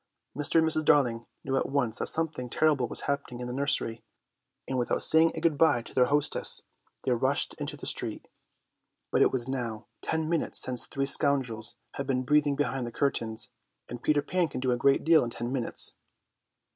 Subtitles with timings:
[0.35, 0.55] Mr.
[0.57, 0.83] and Mrs.
[0.83, 4.01] Darling knew at once that something terrible was happening in their nursery,
[4.67, 6.63] and without a good bye to their hostess
[7.03, 8.27] they rushed into the street.
[9.11, 13.51] But it was now ten minutes since three scoundrels had been breathing behind the curtains,
[13.87, 15.93] and Peter Pan can do a great deal in ten minutes.